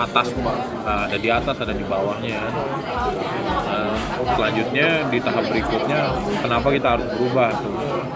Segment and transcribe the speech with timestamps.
[0.00, 2.40] atas uh, ada di atas ada di bawahnya.
[3.68, 3.96] Uh,
[4.32, 7.74] selanjutnya di tahap berikutnya kenapa kita harus berubah tuh?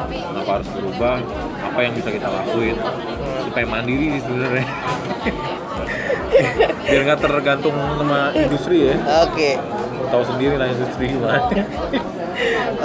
[0.09, 1.15] Kenapa harus berubah?
[1.61, 2.77] Apa yang bisa kita lakuin?
[3.45, 4.67] Supaya mandiri sebenarnya.
[6.89, 8.97] Biar nggak tergantung sama industri ya.
[9.29, 9.61] Oke.
[9.61, 10.09] Okay.
[10.09, 11.45] tahu sendiri lah industri gimana.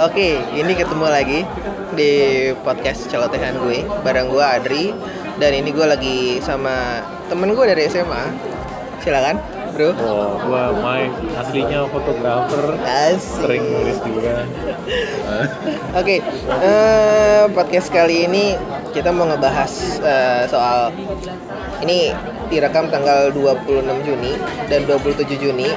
[0.00, 1.44] okay, ini ketemu lagi
[1.92, 2.12] di
[2.62, 4.86] podcast celotehan gue bareng gue Adri.
[5.40, 7.00] Dan ini gue lagi sama
[7.32, 8.49] temen gue dari SMA
[9.00, 9.36] silakan
[9.80, 9.96] bro.
[9.96, 12.76] Oh gua Mike aslinya fotografer.
[12.84, 13.40] Asik.
[13.40, 14.34] sering nulis juga.
[14.44, 15.40] Oke
[15.96, 16.18] okay.
[16.52, 18.60] uh, eh, podcast kali ini
[18.92, 20.92] kita mau ngebahas uh, soal
[21.80, 22.12] ini
[22.52, 24.36] direkam tanggal 26 Juni
[24.68, 25.70] dan 27 Juni.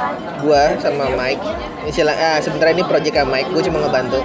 [0.43, 1.43] Gua sama Mike
[1.87, 4.19] istilah ah, sebentar ini proyek Mike gue cuma ngebantu.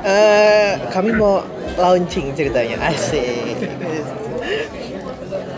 [0.00, 1.44] Uh, kami mau
[1.76, 2.80] launching ceritanya.
[2.88, 4.29] Asik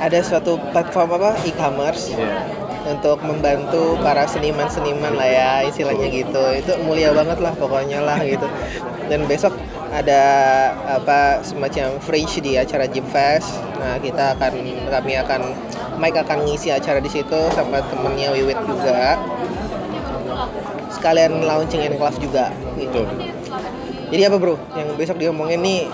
[0.02, 1.30] ada suatu platform apa?
[1.46, 2.10] E-commerce.
[2.10, 2.62] Yeah.
[2.82, 6.42] untuk membantu para seniman-seniman lah ya istilahnya gitu.
[6.58, 8.46] Itu mulia banget lah pokoknya lah gitu.
[9.06, 9.54] Dan besok
[9.92, 10.22] ada
[10.88, 13.60] apa semacam fringe di acara Gym Fest.
[13.78, 14.52] Nah kita akan
[14.90, 15.40] kami akan
[16.00, 19.20] Mike akan ngisi acara di situ sama temennya Wiwit juga.
[20.90, 22.50] Sekalian launching in class juga.
[22.74, 23.06] Gitu.
[24.12, 24.58] Jadi apa bro?
[24.74, 25.88] Yang besok diomongin nih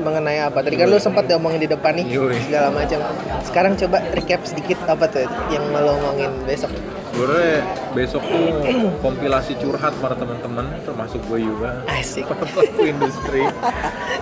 [0.00, 0.64] mengenai apa?
[0.64, 2.06] Tadi kan lu sempat diomongin di depan nih
[2.48, 2.98] segala macam.
[3.44, 6.72] Sekarang coba recap sedikit apa tuh yang mau ngomongin besok.
[7.12, 7.60] Sebenarnya
[7.92, 8.64] besok tuh
[9.04, 11.84] kompilasi curhat para teman-teman termasuk gue juga.
[11.84, 12.24] Asik.
[12.56, 13.44] Pelaku industri.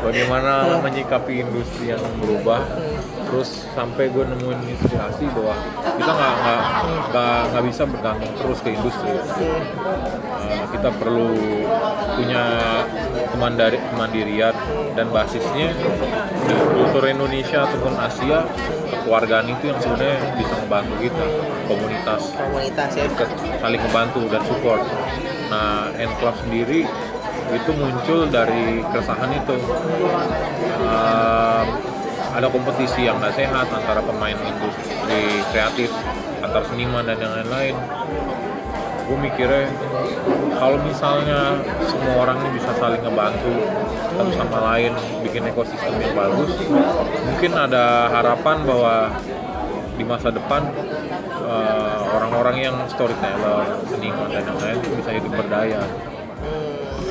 [0.03, 2.67] Bagaimana menyikapi industri yang berubah.
[3.31, 5.55] Terus sampai gue nemuin inspirasi bahwa
[5.87, 6.35] kita nggak
[7.15, 9.15] nggak nggak bisa bergantung terus ke industri.
[9.15, 11.31] Uh, kita perlu
[12.19, 12.45] punya
[13.31, 14.55] kemandiri, kemandirian
[14.99, 15.73] dan basisnya
[16.47, 18.45] di kultur Indonesia ataupun Asia
[19.07, 21.25] keluargaan itu yang sebenarnya bisa membantu kita
[21.67, 22.21] komunitas.
[22.37, 23.07] Komunitas ya.
[23.59, 24.83] Saling membantu dan support.
[25.51, 26.81] Nah Enclave sendiri
[27.51, 29.57] itu muncul dari keresahan itu.
[30.81, 31.65] Uh,
[32.31, 35.91] ada kompetisi yang nggak sehat antara pemain industri kreatif
[36.41, 37.75] antar seniman dan yang lain-lain
[39.11, 39.67] gue mikirnya
[40.55, 43.51] kalau misalnya semua orang ini bisa saling ngebantu
[44.15, 44.95] satu sama lain
[45.27, 46.55] bikin ekosistem yang bagus
[47.27, 48.95] mungkin ada harapan bahwa
[49.99, 50.63] di masa depan
[51.43, 55.85] eh, orang-orang uh, yang storyteller seniman dan yang lain bisa hidup berdaya.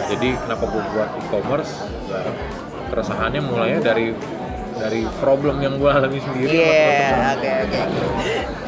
[0.10, 1.86] Jadi kenapa gue buat e-commerce?
[2.10, 2.34] Ya
[2.90, 4.12] keresahannya mulainya dari
[4.80, 6.50] dari problem yang gue alami sendiri.
[6.56, 7.80] Iya, oke oke.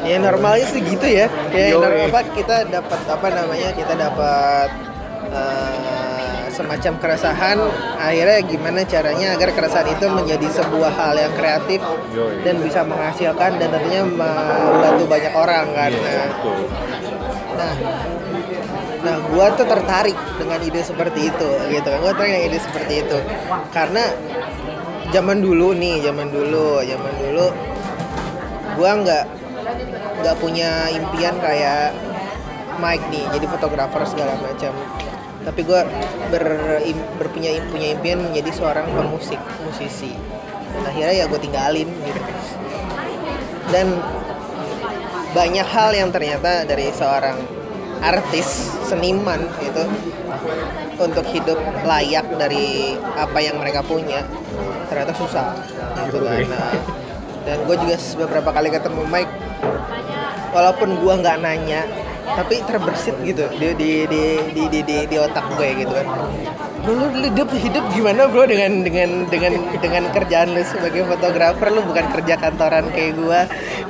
[0.04, 1.26] Ya normalnya sih gitu ya.
[1.48, 4.68] Kayak normal apa kita dapat apa namanya kita dapat
[5.32, 7.58] uh, semacam keresahan.
[7.96, 11.80] Akhirnya gimana caranya agar keresahan itu menjadi sebuah hal yang kreatif
[12.12, 12.44] Yoi.
[12.44, 15.90] dan bisa menghasilkan dan tentunya membantu banyak orang kan.
[15.90, 16.28] Yeah,
[17.56, 17.72] nah,
[19.02, 22.94] nah gue tuh tertarik dengan ide seperti itu gitu kan gue tertarik dengan ide seperti
[23.02, 23.18] itu
[23.74, 24.04] karena
[25.12, 27.46] zaman dulu nih zaman dulu zaman dulu
[28.80, 29.24] gua nggak
[30.22, 31.92] nggak punya impian kayak
[32.80, 34.72] Mike nih jadi fotografer segala macam.
[35.42, 35.80] Tapi gue
[36.30, 36.44] ber,
[37.18, 40.14] berpunya punya impian menjadi seorang pemusik musisi.
[40.86, 42.20] Akhirnya ya gue tinggalin gitu.
[43.74, 43.98] Dan
[45.34, 47.38] banyak hal yang ternyata dari seorang
[48.02, 49.84] artis seniman itu
[50.98, 54.26] untuk hidup layak dari apa yang mereka punya
[54.88, 55.56] ternyata susah.
[56.08, 56.38] Gitu kan.
[56.48, 56.72] Nah,
[57.42, 57.96] dan gue juga
[58.26, 59.34] beberapa kali ketemu Mike.
[60.52, 61.82] Walaupun gue nggak nanya
[62.22, 64.22] tapi terbersit gitu di di di
[64.54, 66.06] di di, di, di otak gue gitu kan.
[66.82, 71.68] Lu, lu hidup hidup gimana bro dengan dengan dengan dengan kerjaan lu sebagai fotografer?
[71.70, 73.40] Lu bukan kerja kantoran kayak gue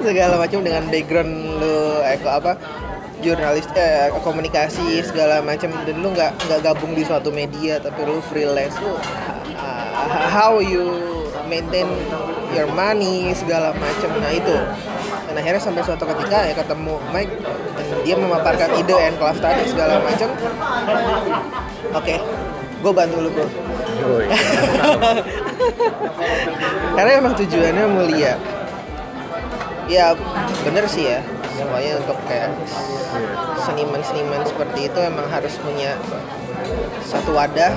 [0.03, 1.33] segala macam dengan background
[1.63, 2.59] lu eh, apa
[3.23, 5.71] jurnalis eh, komunikasi segala macam.
[5.87, 8.99] Dan lu nggak nggak gabung di suatu media tapi lu freelance lu
[10.33, 10.93] how you
[11.47, 11.89] maintain
[12.53, 14.11] your money segala macam.
[14.21, 14.57] Nah itu.
[15.29, 17.35] Dan akhirnya sampai suatu ketika ya ketemu Mike
[17.79, 20.29] dan dia memaparkan ide and class tadi segala macam.
[21.93, 22.19] Oke okay,
[22.83, 23.47] gue bantu lu bro
[26.97, 28.35] karena emang tujuannya mulia.
[29.87, 30.17] Ya
[30.65, 31.21] bener sih ya
[31.57, 32.51] semuanya untuk kayak
[33.63, 35.97] seniman-seniman seperti itu emang harus punya
[37.05, 37.73] satu wadah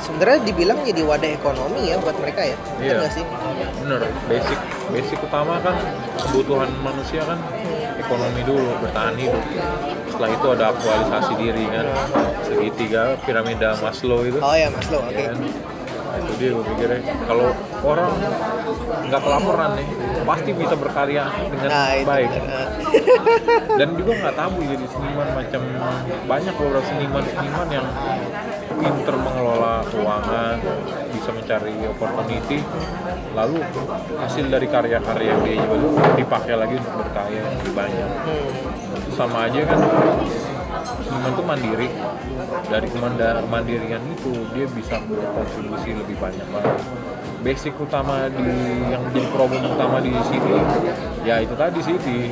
[0.00, 3.10] sebenarnya dibilang jadi wadah ekonomi ya buat mereka ya iya yeah.
[3.12, 3.24] sih
[3.84, 4.58] bener basic
[4.90, 5.76] basic utama kan
[6.28, 7.38] kebutuhan manusia kan
[8.00, 9.44] ekonomi dulu bertahan hidup
[10.08, 11.86] setelah itu ada aktualisasi diri kan
[12.48, 15.28] segitiga piramida Maslow itu oh ya Maslow oke okay.
[15.28, 15.38] Ya kan?
[16.18, 17.00] Itu dia gue pikirnya.
[17.28, 17.46] Kalau
[17.86, 18.10] orang
[19.10, 19.88] nggak kelaparan nih
[20.26, 22.30] pasti bisa berkarya dengan Nah, baik.
[22.30, 22.66] Nah,
[23.80, 25.62] dan juga nggak tabu jadi seniman macam
[26.26, 27.86] banyak beberapa seniman-seniman yang
[28.80, 30.56] pinter mengelola keuangan
[31.12, 32.58] bisa mencari opportunity
[33.36, 33.60] lalu
[34.16, 38.08] hasil dari karya-karya dia juga dipakai lagi untuk berkarya lebih banyak.
[38.10, 38.98] Hmm.
[39.00, 39.78] itu sama aja kan
[41.10, 41.88] seniman itu mandiri
[42.70, 46.70] dari kemandirian itu dia bisa berkontribusi lebih banyak lagi
[47.40, 48.46] basic utama di
[48.86, 50.54] yang jadi problem utama di sini
[51.26, 52.30] ya itu tadi sih di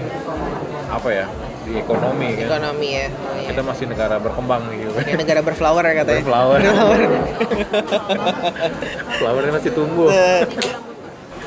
[0.88, 1.26] apa ya
[1.66, 3.06] di ekonomi kan ekonomi ya
[3.38, 3.54] Iya.
[3.54, 6.58] kita masih negara berkembang gitu Kayak negara berflower ya katanya Berflower.
[6.60, 7.00] Berflower.
[9.20, 10.08] flowernya masih tumbuh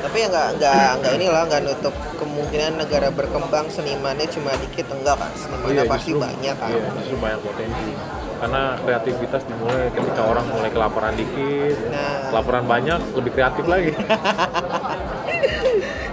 [0.02, 5.16] tapi ya nggak nggak nggak inilah nggak nutup kemungkinan negara berkembang senimannya cuma dikit enggak
[5.16, 7.90] kan senimannya pasti justru- banyak kan iya, justru banyak potensi.
[8.42, 12.28] Karena kreativitas dimulai ketika orang mulai kelaparan dikit Nah.
[12.28, 13.92] kelaparan banyak lebih kreatif lagi.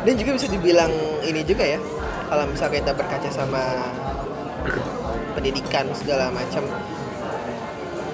[0.06, 1.80] Dan juga bisa dibilang ini juga ya
[2.30, 3.64] kalau misalnya kita berkaca sama
[5.34, 6.64] pendidikan segala macam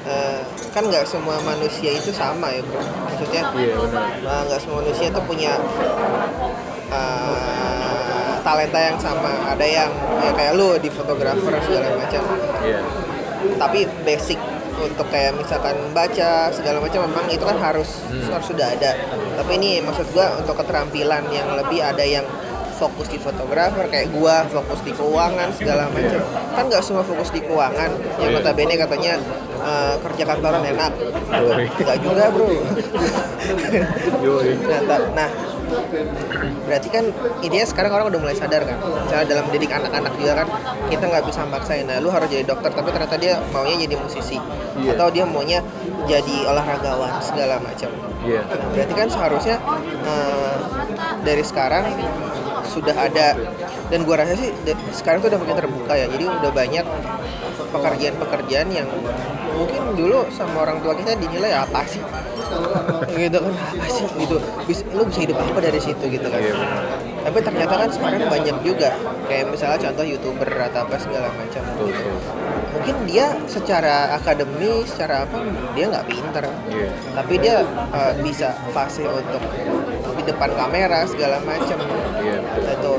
[0.06, 0.35] eh,
[0.76, 5.08] kan nggak semua manusia itu sama ya bro maksudnya iya benar Nah, nggak semua manusia
[5.08, 5.56] tuh punya
[6.92, 9.32] uh, talenta yang sama.
[9.54, 9.92] Ada yang
[10.22, 12.22] ya kayak lu di fotografer segala macam.
[12.62, 12.80] iya
[13.56, 14.38] Tapi basic
[14.76, 18.28] untuk kayak misalkan baca segala macam memang itu kan harus Hmm.
[18.36, 18.92] harus sudah ada.
[19.40, 22.26] Tapi ini maksud gua untuk keterampilan yang lebih ada yang
[22.76, 26.20] fokus di fotografer kayak gua fokus di keuangan segala macam
[26.52, 27.90] kan nggak semua fokus di keuangan
[28.20, 28.36] yang Iya.
[28.36, 29.14] notabene katanya
[29.60, 30.92] uh, kerja kantoran enak
[31.76, 32.48] nggak juga bro.
[34.66, 34.80] Nah,
[35.14, 35.30] nah,
[36.66, 37.06] berarti kan
[37.40, 38.78] intinya sekarang orang udah mulai sadar kan.
[38.78, 40.48] Misalnya dalam mendidik anak-anak juga kan,
[40.88, 41.86] kita nggak bisa maksain.
[41.86, 44.38] Nah, lu harus jadi dokter, tapi ternyata dia maunya jadi musisi,
[44.76, 44.98] Iya.
[44.98, 45.60] atau dia maunya
[46.06, 47.90] jadi olahragawan segala macam.
[48.26, 49.56] iya Nah, berarti kan seharusnya
[50.04, 50.58] eh,
[51.22, 51.86] dari sekarang
[52.70, 53.38] sudah ada
[53.94, 54.50] dan gua rasa sih
[54.94, 56.06] sekarang tuh udah makin terbuka ya.
[56.10, 56.86] Jadi udah banyak
[57.58, 58.88] pekerjaan-pekerjaan yang
[59.56, 62.04] mungkin dulu sama orang tua kita dinilai apa sih?
[63.16, 64.06] Gitu kan apa sih?
[64.20, 64.38] Gitu.
[64.68, 66.40] Bisa, lu bisa hidup apa dari situ gitu kan?
[66.40, 66.84] Iya, benar.
[67.26, 68.90] tapi ternyata kan sekarang banyak juga.
[69.26, 71.64] Kayak misalnya contoh youtuber atau apa segala macam.
[71.82, 72.10] Gitu
[72.76, 75.42] mungkin dia secara akademi secara apa
[75.74, 76.46] dia nggak pinter.
[76.70, 76.90] Iya.
[77.18, 77.56] Tapi dia
[77.90, 79.42] uh, bisa fase untuk
[80.20, 81.82] di depan kamera segala macam.
[82.22, 82.68] Iya betul.
[82.78, 82.94] Itu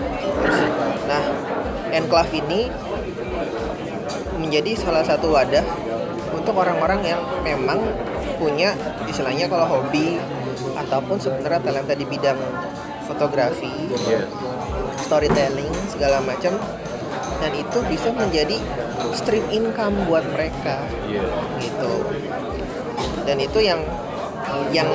[1.06, 1.22] nah
[1.94, 2.66] enclave ini
[4.46, 5.66] menjadi salah satu wadah
[6.31, 7.82] untuk orang-orang yang memang
[8.38, 8.78] punya
[9.10, 10.22] istilahnya kalau hobi
[10.78, 12.38] ataupun sebenarnya talenta di bidang
[13.10, 14.22] fotografi iya.
[15.02, 16.54] storytelling segala macam
[17.43, 18.56] dan itu bisa menjadi
[19.12, 20.84] stream income buat mereka.
[21.04, 21.26] Iya.
[21.60, 21.92] Gitu.
[23.26, 23.81] Dan itu yang
[24.72, 24.88] yang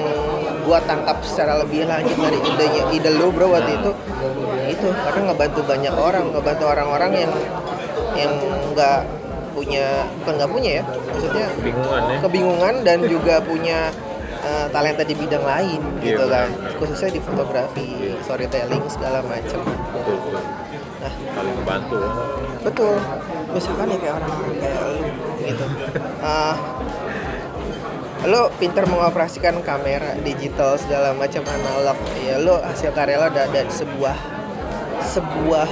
[0.66, 3.92] gua tangkap secara lebih lanjut dari idenya ide lu bro waktu itu.
[4.74, 7.34] Itu karena ngebantu banyak orang ngebantu orang-orang yang
[8.18, 8.34] yang
[8.74, 9.21] nggak
[9.52, 9.86] punya
[10.18, 12.18] bukan nggak punya ya maksudnya kebingungan ya.
[12.20, 13.80] kebingungan dan juga punya
[14.42, 16.48] uh, talenta di bidang lain Iya, gitu kan.
[16.50, 16.74] benar.
[16.76, 18.16] khususnya di fotografi Iya.
[18.22, 19.62] storytelling segala macam.
[19.64, 20.42] Betul betul.
[20.98, 21.14] Nah.
[21.32, 22.10] Saling membantu ya.
[22.62, 22.96] Betul.
[23.52, 25.02] Misalkan ya kayak orang-orang kayak lu
[25.42, 25.66] gitu.
[26.22, 26.56] Ah,
[28.24, 31.98] lo pinter mengoperasikan kamera digital segala macam analog.
[32.18, 34.14] Ya lo hasil karya lo ada, ada sebuah
[35.04, 35.66] sebuah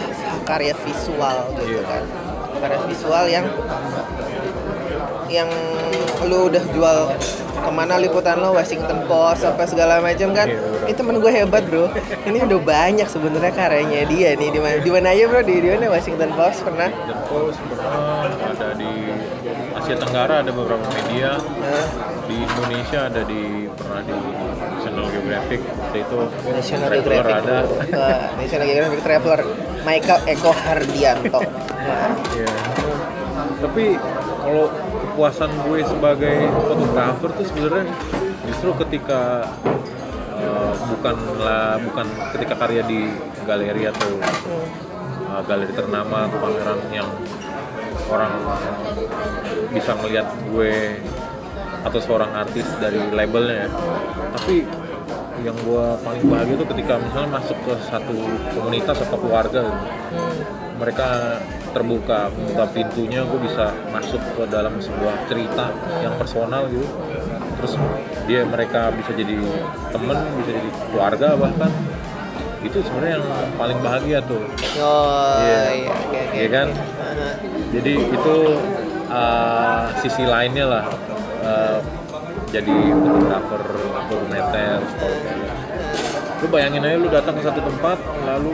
[0.43, 1.81] karya visual gitu Iya.
[1.85, 2.03] kan
[2.59, 3.45] karya visual yang
[5.29, 5.49] yang
[6.25, 6.97] lo udah jual
[7.59, 10.49] ke mana liputan lo Washington Post apa segala macam kan.
[10.49, 11.91] Iya, ini temen gue hebat bro.
[12.25, 14.49] Ini udah banyak sebenarnya karyanya dia nih.
[14.49, 15.41] Di mana di mana aja bro?
[15.45, 15.85] Di di mana?
[15.93, 16.89] Washington Post pernah?
[16.89, 18.91] The Post pernah ada di
[19.77, 21.37] Asia Tenggara ada beberapa media.
[21.37, 21.85] Nah,
[22.25, 24.17] di Indonesia ada di pernah di
[24.99, 26.17] National Geographic waktu itu
[26.51, 27.57] National Traveler Geographic ada
[27.95, 29.41] Wah, National Geographic Traveler
[29.87, 31.41] Michael Eko Hardianto
[31.79, 32.51] Nah, Iya.
[33.59, 33.85] Tapi
[34.43, 34.65] kalau
[35.03, 37.85] kepuasan gue sebagai fotografer tuh sebenarnya
[38.47, 39.47] justru ketika
[40.39, 43.07] uh, bukanlah bukan ketika karya di
[43.43, 44.15] galeri atau
[45.27, 47.07] uh, galeri ternama atau pameran yang
[48.11, 48.31] orang
[49.71, 50.99] bisa melihat gue
[51.83, 53.69] atau seorang artis dari labelnya ya.
[54.35, 54.55] Tapi
[55.41, 58.15] yang gue paling bahagia tuh ketika misalnya masuk ke satu
[58.51, 59.79] komunitas atau keluarga gitu
[60.11, 60.39] hmm,
[60.75, 61.07] mereka
[61.69, 65.69] terbuka membuka pintunya gue bisa masuk ke dalam sebuah cerita
[65.99, 66.87] yang personal gitu
[67.55, 67.73] terus
[68.25, 69.35] dia mereka bisa jadi
[69.89, 71.71] temen bisa jadi keluarga bahkan
[72.59, 74.43] itu sebenarnya yang paling bahagia tuh
[74.75, 75.61] Oh Iya.
[75.71, 76.67] iya oke oke Iya kan?
[76.69, 76.83] oke.
[76.99, 77.29] Aha.
[77.71, 78.35] jadi itu
[79.07, 80.83] uh, sisi lainnya lah
[81.41, 81.78] uh,
[82.49, 83.61] jadi fotografer
[84.09, 85.57] dokumenter storyteller
[86.39, 88.53] lu bayangin aja lu datang ke satu tempat lalu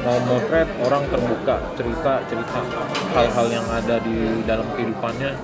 [0.00, 2.58] mau motret orang terbuka cerita cerita
[3.12, 4.14] hal-hal yang ada di
[4.46, 5.34] dalam kehidupannya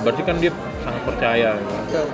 [0.00, 1.66] berarti kan dia sangat percaya ya.
[1.82, 2.06] Betul.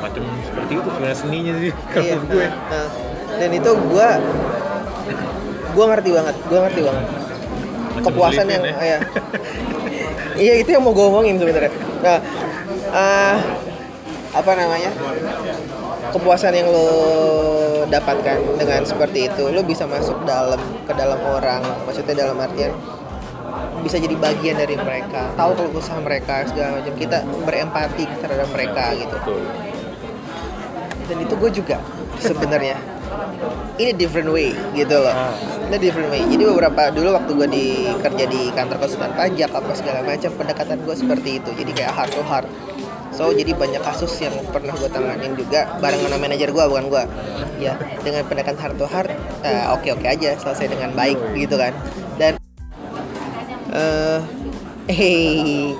[0.00, 2.16] macam seperti itu sebenarnya seninya sih kalau Iya.
[2.24, 2.88] gue Nah,
[3.38, 4.08] dan itu gua
[5.70, 7.04] gua ngerti banget, gua ngerti banget.
[7.90, 8.74] Macam Kepuasan yang ya.
[8.74, 8.98] ya.
[10.44, 11.70] iya itu yang mau gue omongin sebenarnya.
[12.00, 12.18] Nah,
[12.90, 13.36] eh,
[14.30, 14.90] apa namanya?
[16.10, 16.88] Kepuasan yang lo
[17.90, 22.74] dapatkan dengan seperti itu, lo bisa masuk dalam ke dalam orang, maksudnya dalam artian
[23.80, 26.94] bisa jadi bagian dari mereka, tahu kalau usaha mereka segala macam.
[26.94, 27.18] Kita
[27.48, 29.16] berempati terhadap mereka gitu.
[29.16, 29.42] Betul.
[31.10, 31.76] Dan itu gue juga
[32.22, 32.76] sebenarnya.
[33.80, 35.10] Ini different way gitu loh.
[35.10, 35.34] Ah.
[35.66, 36.22] ini different way.
[36.22, 37.66] Jadi beberapa dulu waktu gue di
[37.98, 41.50] kerja di kantor konsultan pajak apa segala macam pendekatan gue seperti itu.
[41.56, 42.46] Jadi kayak heart to heart
[43.20, 47.02] so jadi banyak kasus yang pernah gue tanganin juga bareng sama manajer gue bukan gue
[47.60, 49.12] ya dengan pendekatan heart to heart
[49.76, 51.76] oke oke aja selesai dengan baik gitu kan
[52.16, 52.40] dan
[53.76, 54.20] eh
[54.96, 55.76] hey,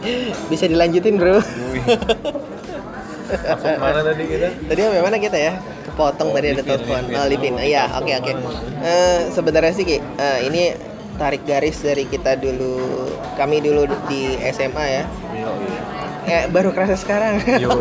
[0.53, 1.41] bisa dilanjutin bro
[3.31, 5.53] masuk mana tadi kita Tadi sampai mana kita ya?
[5.87, 7.03] Kepotong Oh, tadi ada telepon.
[7.15, 7.55] Oh, Lipin.
[7.55, 8.33] Oh, Iya, oke oke.
[8.83, 10.75] Eh, sebenarnya sih Ki, eh, ini
[11.15, 13.07] tarik garis dari kita dulu
[13.39, 15.05] kami dulu di SMA ya.
[16.31, 17.43] Eh baru kerasa sekarang.
[17.59, 17.71] Yo,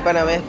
[0.00, 0.40] Apa namanya?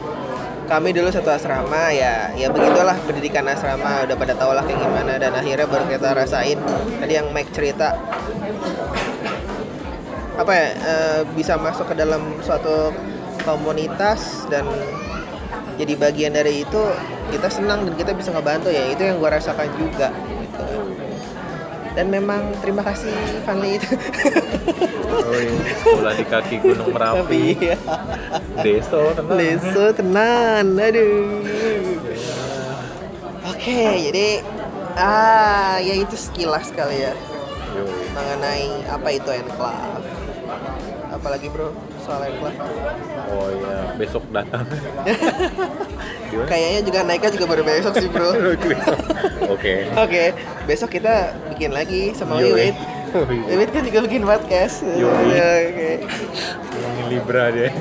[0.66, 5.14] Kami dulu satu asrama ya, ya begitulah pendidikan asrama udah pada tau lah kayak gimana
[5.14, 6.58] dan akhirnya baru kita rasain
[6.98, 7.94] tadi yang Mike cerita
[10.34, 12.90] apa ya eh, bisa masuk ke dalam suatu
[13.46, 14.66] komunitas dan
[15.78, 16.82] jadi bagian dari itu
[17.30, 20.66] kita senang dan kita bisa ngebantu ya itu yang gua rasakan juga gitu.
[21.94, 23.14] dan memang terima kasih
[23.46, 23.94] Fanny itu
[25.06, 27.20] Oh iya, sekolah di kaki Gunung Merapi.
[27.20, 27.76] tapi ya
[28.58, 29.36] Deso, tenang.
[29.36, 31.42] leso tenan aduh
[33.46, 34.28] oke jadi
[34.94, 37.12] ah ya itu sekilas kali ya
[37.72, 38.06] Yoi.
[38.10, 40.06] mengenai apa itu enclave
[41.08, 41.70] apalagi bro
[42.00, 42.56] soal enclave
[43.26, 44.62] Oh iya, besok datang.
[46.46, 48.30] Kayaknya juga naiknya juga baru besok sih bro
[49.54, 49.90] Oke.
[49.92, 50.24] Oke,
[50.62, 52.38] besok kita bikin lagi sama.
[52.38, 52.78] Wiwit.
[53.16, 53.40] Yoi.
[53.48, 54.84] Wiwit kan juga bikin podcast.
[54.84, 55.32] Yoi.
[55.32, 56.04] Ya, Oke.
[56.76, 57.72] Ngomongin Libra dia.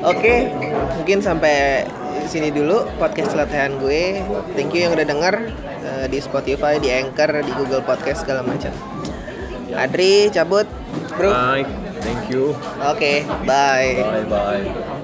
[0.00, 0.48] Oke,
[0.96, 1.84] mungkin sampai
[2.24, 4.24] sini dulu podcast latihan gue.
[4.56, 5.52] Thank you yang udah denger
[5.84, 8.72] eh, di Spotify, di Anchor, di Google Podcast segala macam.
[9.76, 10.64] Adri cabut,
[11.20, 11.28] bro.
[11.28, 11.68] Bye.
[12.00, 12.56] Thank you.
[12.80, 14.00] Oke, bye.
[14.00, 14.96] Bye bye.